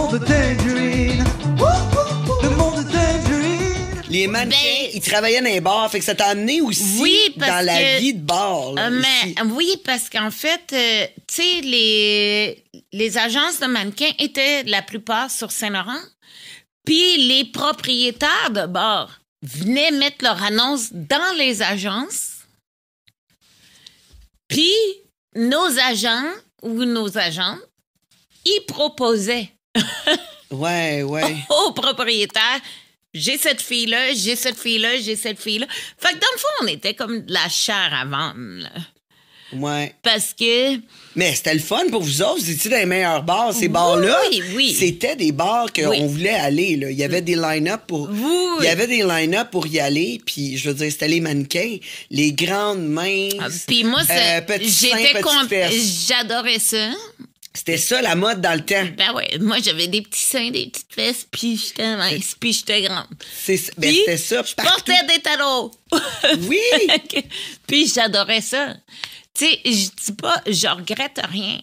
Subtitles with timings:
[0.00, 1.24] monde Tangerine.
[2.42, 4.02] Le monde Tangerine.
[4.08, 7.18] Les mannequins, Ben- ils travaillaient dans les bars, fait que ça t'a amené aussi Oui,
[7.36, 8.72] dans la que- vie de bar.
[8.72, 14.10] là, Euh, mais oui, parce qu'en fait, euh, tu sais, les, les agences de mannequins
[14.18, 16.00] étaient la plupart sur Saint-Laurent.
[16.84, 22.38] Puis les propriétaires de bars venaient mettre leur annonce dans les agences.
[24.48, 24.72] Puis
[25.36, 27.60] nos agents ou nos agentes,
[28.44, 29.50] ils proposaient
[30.50, 31.36] Ouais, ouais.
[31.66, 32.60] aux propriétaires
[33.12, 35.66] j'ai cette fille-là, j'ai cette fille-là, j'ai cette fille-là.
[35.98, 38.62] Fait que dans le fond, on était comme de la chair à vendre.
[38.62, 38.70] là.
[39.52, 39.94] ouais.
[40.02, 40.76] Parce que
[41.16, 42.38] Mais c'était le fun pour vous autres.
[42.40, 43.52] Vous étiez dans les meilleurs bars.
[43.52, 44.76] Ces bars-là, oui, oui.
[44.78, 46.06] c'était des bars qu'on Oui.
[46.06, 46.76] voulait aller.
[46.76, 46.90] Là.
[46.90, 48.08] Il y avait des line-up pour...
[48.08, 48.58] Oui.
[48.60, 50.20] Il y avait des line-up pour y aller.
[50.24, 51.78] Puis, je veux dire, c'était les mannequins.
[52.12, 53.34] Les grandes minces.
[53.40, 55.20] Ah, Puis moi, euh, j'étais.
[56.06, 56.90] J'adorais ça.
[57.52, 58.86] C'était ça, la mode dans le temps.
[58.96, 62.82] Ben ouais, moi j'avais des petits seins, des petites fesses, puis j'étais mince, puis j'étais
[62.82, 63.06] grande.
[63.44, 63.72] C'est ça.
[63.76, 64.42] Ben, Puis, c'était ça.
[64.44, 65.70] Je portais des talons.
[66.48, 66.58] Oui!
[67.66, 68.76] puis j'adorais ça.
[69.34, 69.70] Tu sais, je
[70.04, 71.60] dis pas, je regrette rien.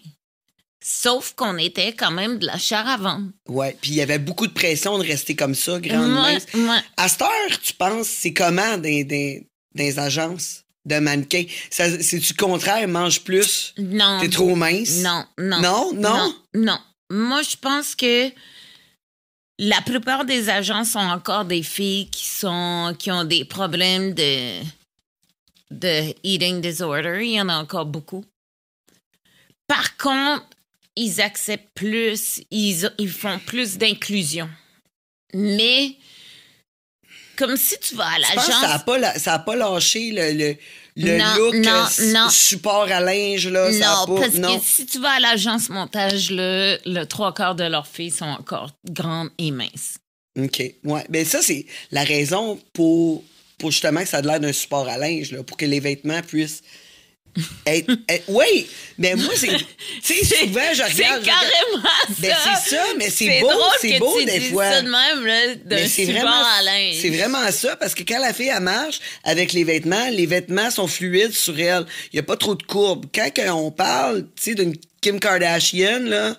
[0.82, 3.30] Sauf qu'on était quand même de la chair à vendre.
[3.48, 6.46] Ouais, puis il y avait beaucoup de pression de rester comme ça, grande Ouais, mince.
[6.54, 6.80] ouais.
[6.98, 9.44] À cette heure, tu penses, c'est comment dans, dans
[9.76, 10.64] les agences?
[10.88, 11.46] De mannequins?
[11.70, 13.74] Ça- C'est-tu le contraire, mange plus?
[13.78, 14.20] Non.
[14.22, 15.02] T'es trop mince?
[15.04, 15.62] Non, non.
[15.62, 15.94] Non?
[15.94, 16.02] Non?
[16.02, 16.80] Non, non.
[17.10, 18.30] Moi, je pense que
[19.60, 24.62] la plupart des agents sont encore des filles qui sont qui ont des problèmes de
[25.72, 27.20] de eating disorder.
[27.24, 28.24] Il y en a encore beaucoup.
[29.68, 30.46] Par contre,
[30.96, 34.50] ils acceptent plus, ils, ils font plus d'inclusion.
[35.34, 35.96] Mais
[37.38, 38.84] comme si tu vas à que ça n'a l'agence.
[38.84, 40.56] pas, la- ça a pas lâché le, le,
[40.96, 42.30] le Non, look non, euh, non.
[42.30, 43.48] support à linge.
[43.48, 44.58] Là, ça Non, pas, parce non.
[44.58, 48.26] que si tu vas à l'agence montage, le, le trois quarts de leurs filles sont
[48.26, 49.96] encore grandes et minces.
[50.40, 50.62] OK.
[50.84, 51.06] Ouais.
[51.10, 53.24] Ben ça, c'est la raison pour,
[53.58, 56.22] pour justement que ça a l'air d'un support à linge, là, pour que les vêtements
[56.22, 56.62] puissent
[57.66, 57.92] être.
[58.10, 58.68] être- oui!
[58.98, 59.48] Mais moi, c'est.
[60.04, 60.92] Tu sais, souvent, je regarde.
[60.96, 61.90] C'est regarde- carrément
[62.20, 62.62] Ben, ça.
[62.66, 63.50] c'est ça, mais c'est beau,
[63.82, 64.72] c'est beau tu des fois.
[64.72, 66.96] ça de même, là, d'un Mais c'est support vraiment, à linge.
[67.02, 70.72] c'est vraiment ça, parce que quand la fille, elle marche avec les vêtements, les vêtements
[70.72, 71.86] sont fluides sur elle.
[72.12, 73.06] Il n'y a pas trop de courbes.
[73.14, 76.36] Quand on parle, tu sais, d'une Kim Kardashian, là,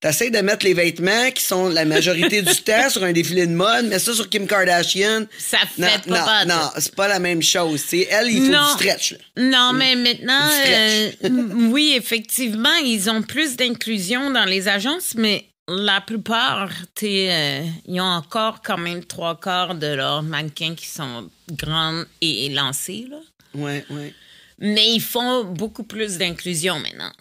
[0.00, 3.52] t'essayes de mettre les vêtements qui sont la majorité du temps sur un défilé de
[3.54, 5.26] mode, mais ça sur Kim Kardashian.
[5.38, 7.82] Ça fait non, pas non, non, c'est pas la même chose.
[8.10, 8.64] elle, il faut Non.
[8.76, 9.12] du stretch.
[9.12, 9.18] là.
[9.42, 11.16] Non, mais maintenant, stretch.
[11.24, 17.62] euh, oui, effectivement, ils ont plus d'inclusion dans les agences, mais la plupart, t'es, euh,
[17.88, 23.06] ils ont encore quand même trois quarts de leurs mannequins qui sont grandes et lancées,
[23.10, 23.16] là.
[23.54, 24.14] Ouais, ouais.
[24.58, 27.12] Mais ils font beaucoup plus d'inclusion maintenant.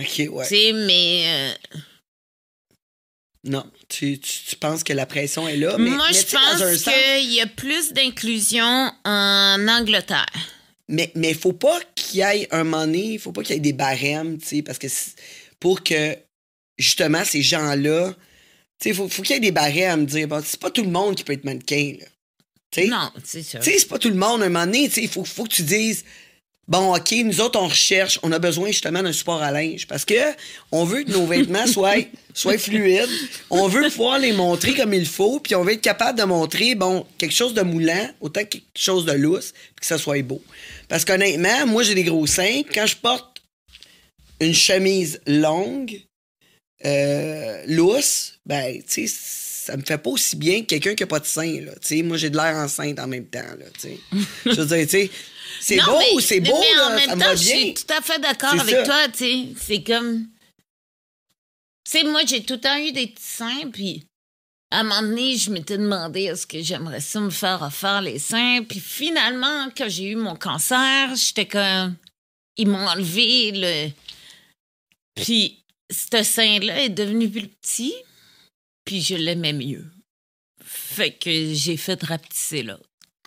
[0.00, 0.48] OK, ouais.
[0.48, 1.78] Tu sais, mais euh,
[3.44, 6.78] Non, tu, tu, tu penses que la pression est là, mais moi, mais je pense
[6.78, 10.26] sens- qu'il y a plus d'inclusion en Angleterre.
[10.88, 13.60] Mais mais faut pas qu'il y ait un moment donné, faut pas qu'il y ait
[13.60, 14.88] des barèmes, tu sais, parce que
[15.58, 16.16] pour que
[16.78, 18.12] justement ces gens-là,
[18.80, 20.90] tu sais, faut, faut qu'il y ait des barèmes, dire, bon, c'est pas tout le
[20.90, 22.06] monde qui peut être mannequin, là.
[22.72, 23.58] Tu sais, Non, c'est ça.
[23.60, 25.44] tu sais, c'est pas tout le monde, un moment donné, tu sais, il faut, faut
[25.44, 26.04] que tu dises,
[26.70, 30.06] bon, OK, nous autres, on recherche, on a besoin justement d'un support à linge, parce
[30.06, 30.14] que
[30.72, 31.96] on veut que nos vêtements soient,
[32.32, 33.10] soient fluides,
[33.50, 36.74] on veut pouvoir les montrer comme il faut, puis on veut être capable de montrer,
[36.76, 40.22] bon, quelque chose de moulant, autant que quelque chose de lousse, puis que ça soit
[40.22, 40.40] beau.
[40.88, 43.42] Parce qu'honnêtement, moi, j'ai des gros seins, quand je porte
[44.40, 46.00] une chemise longue,
[46.84, 49.14] euh, lousse, ben, tu sais,
[49.70, 51.72] ça me fait pas aussi bien que quelqu'un qui a pas de seins, là.
[52.02, 53.66] Moi, j'ai de l'air enceinte en même temps, là.
[54.44, 55.08] Je veux dire,
[55.60, 57.56] c'est beau, c'est beau, mais en là, même ça me temps, va je bien.
[57.56, 58.82] suis tout à fait d'accord avec ça.
[58.84, 59.06] toi.
[59.14, 60.26] C'est comme...
[61.84, 64.06] Tu sais, moi, j'ai tout le temps eu des petits seins, puis
[64.72, 68.18] à un moment donné, je m'étais demandé est-ce que j'aimerais ça me faire refaire les
[68.18, 68.62] seins.
[68.68, 71.96] Puis finalement, quand j'ai eu mon cancer, j'étais comme...
[72.56, 73.90] Ils m'ont enlevé le...
[75.14, 77.94] Puis ce sein-là est devenu plus petit,
[78.84, 79.84] puis je l'aimais mieux.
[80.64, 82.78] Fait que j'ai fait rapetisser là.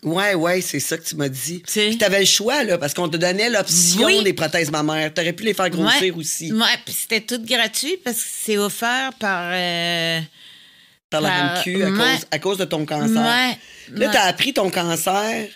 [0.04, 1.64] Ouais, ouais, c'est ça que tu m'as dit.
[1.66, 4.22] Puis t'avais le choix, là, parce qu'on te donnait l'option Oui.
[4.24, 5.14] des prothèses mammaires.
[5.14, 6.12] T'aurais pu les faire grossir Ouais.
[6.12, 9.52] aussi Ouais, puis c'était tout gratuit parce que c'est offert par.
[9.54, 10.20] euh,
[11.10, 11.98] par la par- RAMQ à, ouais.
[11.98, 13.16] cause, à cause de ton cancer.
[13.16, 13.58] Ouais.
[13.98, 15.48] Là, t'as appris ton cancer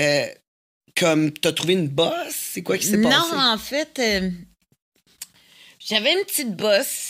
[0.00, 0.26] euh,
[0.94, 2.12] comme t'as trouvé une bosse?
[2.52, 3.32] C'est quoi qui s'est Non, passé?
[3.36, 4.30] en fait, euh,
[5.78, 7.05] j'avais une petite bosse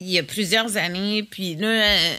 [0.00, 2.16] il y a plusieurs années, puis là, euh,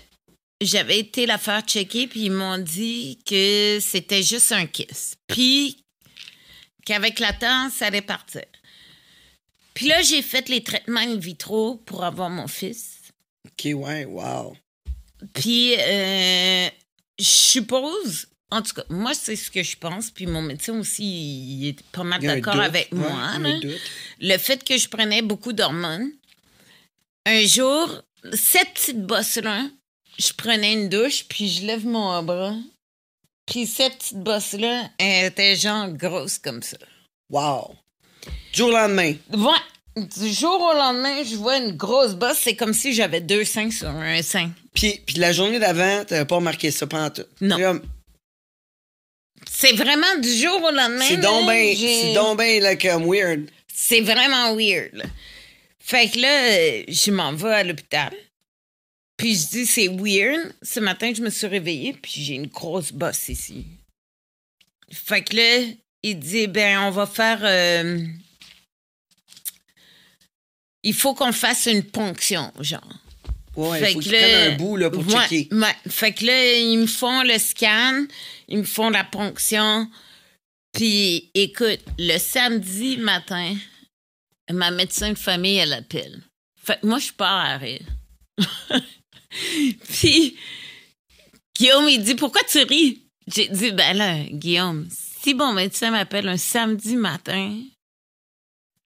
[0.61, 5.15] j'avais été la faire checker, puis ils m'ont dit que c'était juste un kiss.
[5.27, 5.83] Puis
[6.85, 8.45] qu'avec la temps, ça allait partir.
[9.73, 13.01] Puis là, j'ai fait les traitements in vitro pour avoir mon fils.
[13.45, 14.55] OK, ouais, wow.
[15.33, 16.69] Puis, euh,
[17.19, 20.11] je suppose, en tout cas, moi, c'est ce que je pense.
[20.11, 23.37] Puis mon médecin aussi, il est pas mal d'accord avec ouais, moi.
[23.39, 23.59] là.
[24.19, 26.11] Le fait que je prenais beaucoup d'hormones.
[27.25, 29.67] Un jour, cette petite bosse-là,
[30.19, 32.55] je prenais une douche, puis je lève mon bras.
[33.45, 36.77] Puis cette petite bosse-là, elle était genre grosse comme ça.
[37.29, 37.75] Wow.
[38.53, 39.13] Du jour au lendemain.
[39.33, 39.95] Ouais.
[39.95, 42.39] Du jour au lendemain, je vois une grosse bosse.
[42.41, 44.51] C'est comme si j'avais deux seins sur un sein.
[44.73, 47.25] Puis, puis la journée d'avant, t'avais pas remarqué ça pendant tout.
[47.41, 47.79] Non.
[49.49, 51.05] C'est vraiment du jour au lendemain.
[51.07, 53.49] C'est donc là, ben, là, comme weird.
[53.73, 54.93] C'est vraiment weird.
[54.93, 55.05] là.
[55.87, 58.11] Fait que là, euh, je m'en vais à l'hôpital.
[59.17, 60.51] Puis je dis, c'est weird.
[60.63, 63.65] Ce matin, je me suis réveillée, puis j'ai une grosse bosse ici.
[64.91, 65.65] Fait que là,
[66.01, 67.39] il dit, ben, on va faire.
[67.43, 68.03] euh,
[70.83, 72.81] il faut qu'on fasse une ponction, genre.
[73.55, 75.47] Ouais, Fait il faut que là- un bout là, pour Ouais, checker.
[75.55, 75.75] ouais.
[75.87, 78.05] Fait que là, ils me font le scan,
[78.47, 79.89] ils me font la ponction.
[80.73, 83.55] Puis, écoute, le samedi matin,
[84.51, 86.21] ma médecin de famille, elle appelle.
[86.63, 87.85] Fait que moi, je pars à rire.
[89.89, 90.37] Puis,
[91.57, 93.01] Guillaume, il dit Pourquoi tu ris?
[93.33, 94.87] J'ai dit Ben là, Guillaume,
[95.23, 97.59] si mon médecin m'appelle un samedi matin,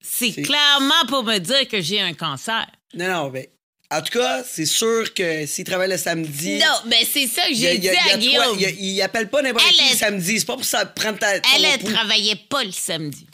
[0.00, 2.66] c'est clairement pour me dire que j'ai un cancer.
[2.94, 3.46] Non, non, ben.
[3.92, 6.58] En tout cas, c'est sûr que s'il travaille le samedi.
[6.58, 8.56] Non, mais c'est ça que j'ai dit y a- à Guillaume.
[8.78, 10.38] il appelle pas n'importe qui le samedi.
[10.38, 11.34] C'est pas pour ça prendre ta.
[11.36, 13.26] Elle, elle travaillait pas le samedi.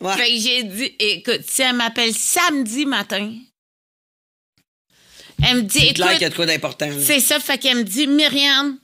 [0.00, 0.16] Ouais.
[0.16, 3.34] Fait que j'ai dit, écoute, si elle m'appelle samedi matin,
[5.42, 6.90] elle me dit, C'est clair qu'il y a de quoi d'important.
[7.00, 8.78] c'est ça, fait qu'elle me dit, Myriam,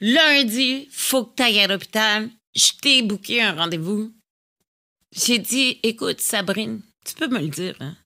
[0.00, 2.28] lundi, faut que tu ailles à l'hôpital.
[2.54, 4.12] Je t'ai booké un rendez-vous.
[5.14, 7.96] J'ai dit, écoute, Sabrine, tu peux me le dire, hein?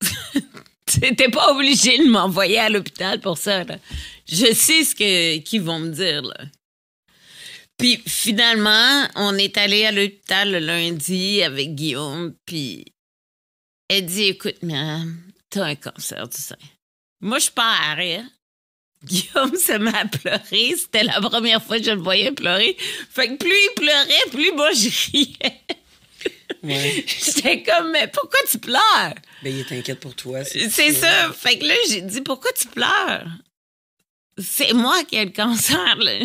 [0.86, 3.78] T'es pas obligé de m'envoyer à l'hôpital pour ça, là.
[4.26, 4.94] Je sais ce
[5.38, 6.44] qu'ils vont me dire, là.
[7.82, 12.84] Puis finalement, on est allé à l'hôpital le lundi avec Guillaume, puis
[13.88, 15.20] elle dit, écoute, Myriam,
[15.50, 16.54] t'as un cancer du sein.
[17.20, 18.22] Moi, je pars à rire.
[19.04, 20.76] Guillaume se met à pleurer.
[20.76, 22.76] C'était la première fois que je le voyais pleurer.
[23.10, 25.60] Fait que plus il pleurait, plus moi je riais.
[26.62, 27.04] Ouais.
[27.08, 29.14] J'étais comme, mais pourquoi tu pleures?
[29.42, 30.44] Ben, il est inquiète pour toi.
[30.44, 31.32] C'est ça.
[31.32, 33.26] Fait que là, j'ai dit, pourquoi tu pleures?
[34.38, 36.20] C'est moi qui ai le cancer, là.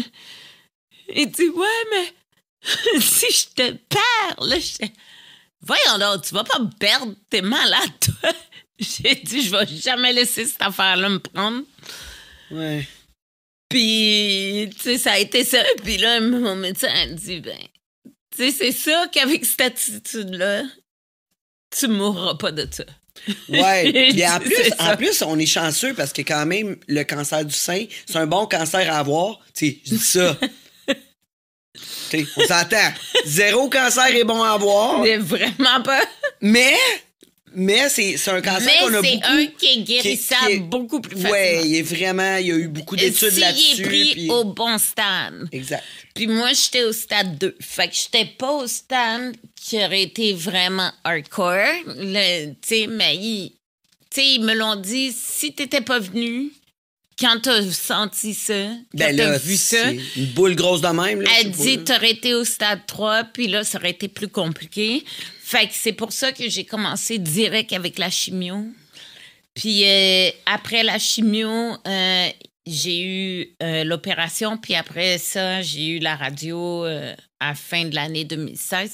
[1.16, 2.14] Il dit, ouais, mais
[3.02, 4.88] si je te perds, là, je...
[5.62, 8.32] Voyons donc, tu vas pas me perdre, t'es malade, toi.
[8.80, 11.64] J'ai dit, je vais jamais laisser cette affaire-là me prendre.
[12.52, 12.88] Ouais.
[13.70, 15.64] Puis, tu sais, ça a été ça.
[15.84, 17.58] Puis là, mon médecin a dit, ben,
[18.36, 20.64] tu sais, c'est ça qu'avec cette attitude-là,
[21.78, 22.86] tu mourras pas de ça.
[23.50, 23.92] Ouais.
[24.12, 27.54] Puis en plus, en plus, on est chanceux parce que quand même, le cancer du
[27.54, 29.40] sein, c'est un bon cancer à avoir.
[29.54, 30.38] Tu sais, je dis ça.
[32.10, 32.94] Tu sais, on s'entend.
[33.26, 35.00] Zéro cancer est bon à avoir.
[35.02, 36.02] Mais vraiment pas.
[36.42, 36.76] Mais,
[37.54, 39.28] mais c'est c'est un cancer Mais qu'on a c'est beaucoup.
[39.28, 41.32] un qui est guérissable qui est- beaucoup plus facilement.
[41.34, 43.82] Ouais, il est vraiment, il y a eu beaucoup d'études S'il là-dessus.
[43.82, 45.48] est pris puis- au bon stade.
[45.52, 45.84] Exact.
[46.14, 47.56] Puis moi, j'étais au stade 2.
[47.60, 51.58] Fait que j'étais pas au stade qui aurait été vraiment hardcore.
[51.86, 53.54] Tu sais, mais ils,
[54.18, 56.52] ils me l'ont dit, si t'étais pas venu,
[57.20, 61.22] quand t'as senti ça, quand Ben t'as vu ça, une boule grosse de même.
[61.22, 65.04] Là, elle dit, t'aurais été au stade 3, puis là, ça aurait été plus compliqué.
[65.42, 68.66] Fait que c'est pour ça que j'ai commencé direct avec la chimio.
[69.54, 71.50] Puis euh, après la chimio,
[71.88, 72.30] euh,
[72.68, 77.86] j'ai eu euh, l'opération, puis après ça, j'ai eu la radio euh, à la fin
[77.86, 78.94] de l'année 2016.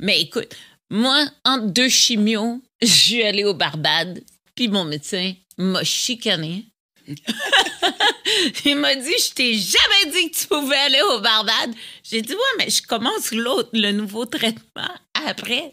[0.00, 0.54] Mais écoute,
[0.90, 4.22] moi, entre deux chimios, je suis allée au Barbade,
[4.54, 6.66] puis mon médecin m'a chicané.
[8.64, 11.74] Il m'a dit, je t'ai jamais dit que tu pouvais aller au Barbade.
[12.02, 14.94] J'ai dit, ouais, mais je commence l'autre, le nouveau traitement
[15.28, 15.72] après.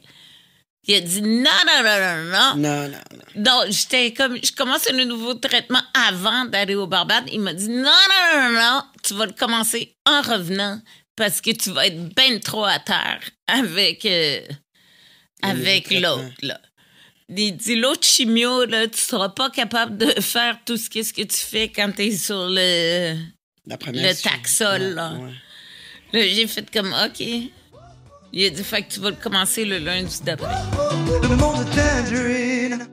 [0.88, 2.56] Il a dit, non, non, non, non, non.
[2.56, 3.44] Non, non, non.
[3.44, 7.26] Donc, j'étais comme, je commence le nouveau traitement avant d'aller au Barbade.
[7.32, 10.82] Il m'a dit, non, non, non, non, non, tu vas le commencer en revenant
[11.16, 14.42] parce que tu vas être ben trop à terre avec, euh,
[15.44, 16.60] avec l'autre, là.
[17.30, 21.14] Il dit, l'autre chimio, là, tu seras pas capable de faire tout ce que, ce
[21.14, 23.16] que tu fais quand t'es sur le...
[23.68, 25.14] La première, Le Taxol, Ouais, là.
[25.14, 25.32] ouais.
[26.14, 27.20] Là, j'ai fait comme, OK.
[27.20, 30.48] Il a dit, fait que tu vas le commencer le lundi d'après.
[32.10, 32.90] De.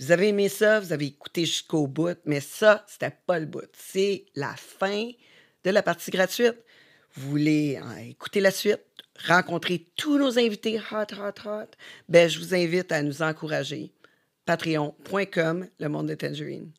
[0.00, 3.68] Vous avez aimé ça, vous avez écouté jusqu'au bout, mais ça, c'était pas le bout.
[3.76, 5.10] C'est la fin
[5.64, 6.56] de la partie gratuite.
[7.14, 8.80] Vous voulez euh, écouter la suite,
[9.26, 11.70] rencontrer tous nos invités hot, hot, hot,
[12.08, 13.92] ben, je vous invite à nous encourager.
[14.46, 16.70] Patreon.com, le monde de Tangerine.